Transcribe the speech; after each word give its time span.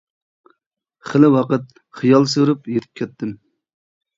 خېلى 1.09 1.29
ۋاقىت 1.35 1.69
خىيال 1.99 2.25
سۈرۈپ 2.33 2.67
يېتىپ 2.77 3.01
كەتتىم. 3.03 3.37